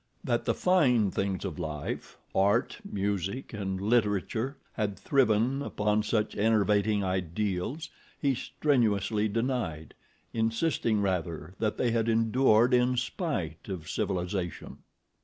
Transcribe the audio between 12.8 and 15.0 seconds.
spite of civilization.